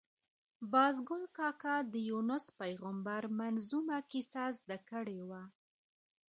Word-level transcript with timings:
باز 0.71 0.95
ګل 1.09 1.23
کاکا 1.37 1.75
د 1.93 1.95
یونس 2.09 2.45
پېغمبر 2.59 3.21
منظمومه 3.39 3.97
کیسه 4.11 4.43
زده 4.59 4.77
کړې 4.89 5.19
وه. 5.29 5.41